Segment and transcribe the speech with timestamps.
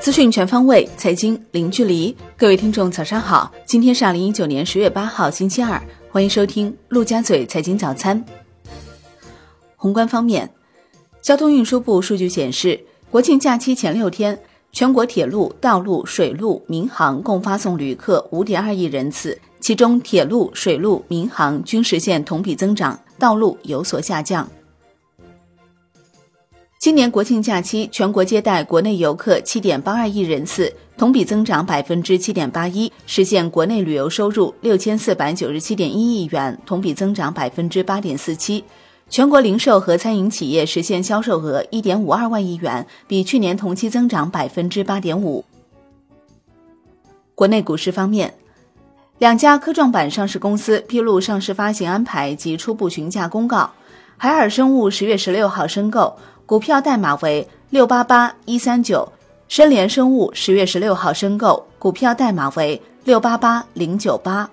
[0.00, 2.16] 资讯全方位，财经零距离。
[2.36, 3.52] 各位听众，早上好！
[3.64, 5.82] 今天是二零一九年十月八号，星期二，
[6.12, 8.24] 欢迎收听陆家嘴财经早餐。
[9.74, 10.48] 宏观方面，
[11.20, 12.80] 交通运输部数据显示，
[13.10, 14.38] 国庆假期前六天，
[14.70, 24.48] 全国铁路、道路、水路、民航共发送旅客五点二亿人次，其中铁路、水路、民航均实现同比增长，道路有所下降。
[26.78, 38.62] 今年国庆假期，全国接待国内游客七点八二亿人次，同比增长百分之七点八一，实现国内旅游收入六千四百九十七点一亿元，同比增长百分之八点四七。
[39.08, 45.44] 全国零售和餐饮企业实现销售额一点五二万亿元，比去年同期增长百分之八点五。
[47.34, 48.32] 国内股市方面，
[49.18, 53.70] 两家科创板上市公司披露上市发行安排及初步询价公告。
[54.18, 56.16] 海尔生物十月十六号申购。
[56.46, 59.12] 股票代码为六八八一三九，
[59.48, 64.48] 深联生物十月十六号申购，股票代码为六八八零九八。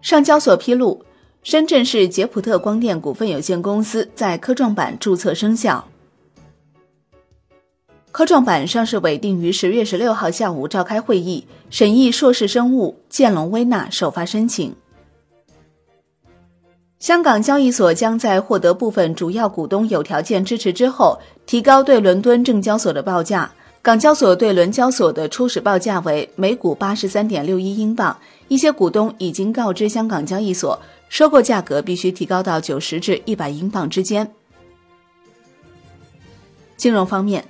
[0.00, 1.04] 上交所披露，
[1.42, 5.84] 深圳市捷普特光电股份有限公司在科创板注册生效。
[8.12, 14.72] 科创板上市委定于十月十六号下午召开会议，审议硕士生物建龙微纳首发申请。
[17.04, 23.52] 香港交易所将在获得部分主要股东有条件支持之后，提高对伦敦证交所的报价。
[23.82, 28.16] 港交所对伦交所的初始报价为每股八十三点六一英镑，
[28.48, 34.32] 一些股东已经告知香港交易所，收购价格必须提高到九十至一百英镑之间。
[36.78, 37.44] 金融方面，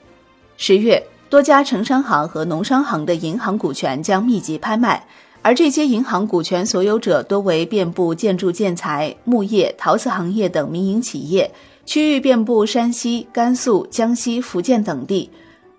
[0.56, 5.06] 十月多家城商行和农商行的银行股权将密集拍卖。
[5.44, 11.50] 而这些银行股权所有者多为遍布建筑建材、木业、陶瓷行业等民营企业，
[11.84, 15.30] 区域遍布山西、甘肃、江西、福建等地。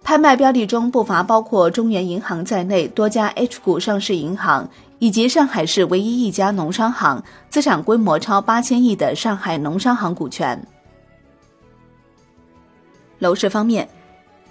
[0.03, 10.63] 拍卖标的中不乏包括中原银行在内多家 H 股上市银行，以及上海市唯一一家农商行，资产规模超八千亿的上海农商行股权。
[13.17, 13.89] 楼市方面。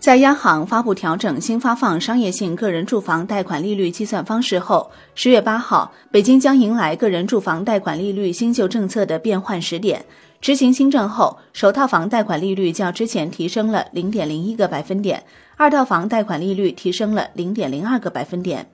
[0.05, 10.05] 在央行发布调整新发放商业性个人住房贷款利率计算方式后，十月八号，北京将迎来个人住房贷款利率新旧政策的变换时点。
[10.43, 15.25] 执行新政后，首套房贷款利率较之前提升了零点零一个百分点，
[15.57, 18.69] 二套房贷款利率提升了零点零二个百分点。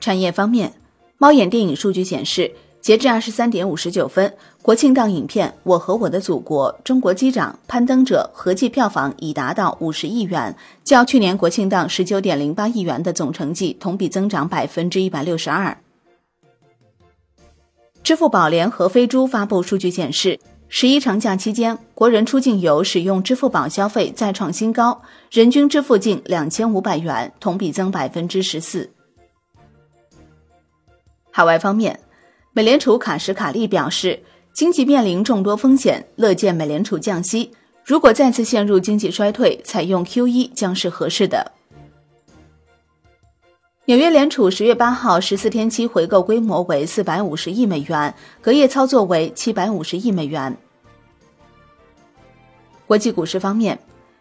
[0.00, 0.72] 产业方面，
[1.18, 2.50] 猫眼电影数据显示。
[2.82, 15.78] 截至二十三点五十九分，国庆档影片《我和我的祖国》《中国机长》《攀登者》合计票房已达到五十亿元，较去年国庆档十九点零八亿元的总成绩同比增长百分之一百六十二。
[18.02, 25.00] 支付宝联合飞猪发布数据显示，十一长假期间，国人出境游使用支付宝消费再创新高，
[25.30, 28.90] 人均支付近两千五百元，同比增百分之十四。
[31.30, 31.96] 海外方面。
[32.54, 37.50] 美联储卡什卡利表示，经济面临众多风险，乐见美联储降息。
[37.82, 41.50] 如果再次陷入经济衰退，采用 QE 将是合适的。
[43.86, 50.54] 纽约联储十月八号十四天期回购规模为四百五十亿美元，隔夜操作为七百五十亿美元。
[52.86, 53.78] 国际股市方面，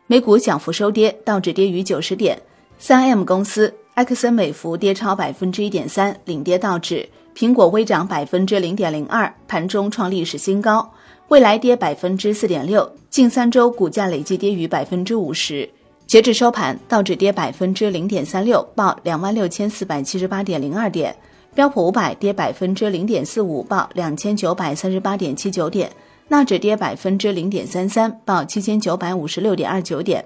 [0.07, 2.41] 美股小幅收跌，道指跌逾九十点，
[2.79, 7.09] 三 M 公司埃克森美孚跌超百分之一点三，领跌道指。
[7.35, 10.91] 苹果微涨百分之零点零二，盘中创历史新高。
[11.29, 15.69] 未来跌百分之四点六，近三周股价累计跌逾百分之五十。
[16.05, 21.13] 截至收盘，道指跌百分之零点三六，报两万六千四百七十八点零二点；
[21.55, 25.87] 标普五百跌百分之零点四五，报两千九百三十八点七九点；
[26.27, 30.25] 纳指跌百分之零点三三，报七千九百五十六点二九点。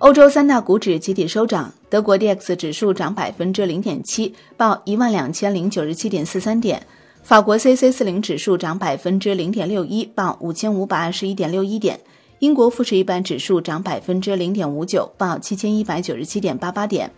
[0.00, 6.80] 欧洲三大股指集体收涨，德国 D X 指数涨百分之零点七，报一万两千零九十七点四三点；
[7.22, 11.98] 法国 C C 四零指数涨百分之零点六一，报五千五百二十一点六一点；
[12.38, 17.12] 英国富时一百指数涨百分之零点五九，报七千一百九十七点八八点。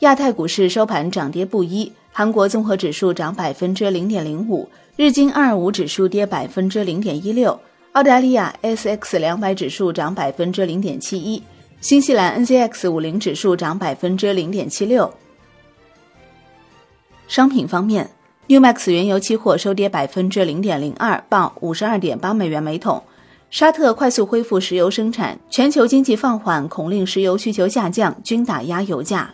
[0.00, 7.58] 亚太股市收盘涨跌不一，韩国综合指数涨百分之零点零五，日经二二五指数跌百分之零点一六。
[7.96, 11.42] 澳大利亚 S X 两百指数涨百分之零点七一，
[11.80, 15.10] 新西兰 N Z X 五零指数涨百分之零点七六。
[17.26, 18.10] 商品方面
[18.48, 23.02] ，New Max 原油期货收跌百分之零点零二，报五十二点八美元每桶。
[23.48, 29.32] 沙特快速恢复石油生产，全球经济放缓恐令石油需求下降，均打压油价。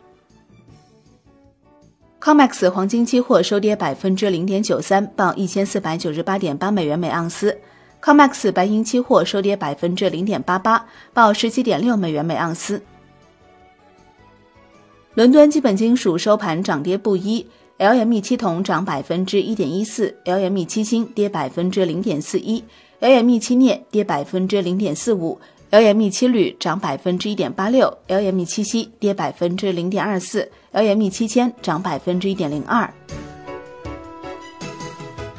[2.20, 7.58] COMEX 黄金期货收跌百分之零点九三，报一千四百九十八点八美元每盎司。
[8.02, 10.84] COMEX 白银期货收跌百分之零点八八，
[11.14, 12.82] 报十七点六美元每盎司。
[15.14, 17.46] 伦敦基本金属收盘涨跌不一
[17.78, 22.64] ，LME 期铜涨百分之一点一四，LME 期锌跌百分之零点四一
[23.00, 25.38] ，LME 期镍跌百分之零点四五
[25.70, 32.92] ，LME 期铝涨百分之一点八六，LME 期锡跌百分之零点二四，LME 期铅涨百分之一点零二。